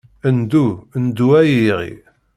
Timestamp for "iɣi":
1.69-1.91